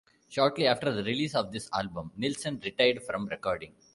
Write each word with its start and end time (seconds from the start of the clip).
Shortly 0.31 0.65
after 0.65 0.91
the 0.91 1.03
release 1.03 1.35
of 1.35 1.51
this 1.51 1.69
album, 1.71 2.11
Nilsson 2.17 2.59
retired 2.65 3.03
from 3.03 3.27
recording. 3.27 3.75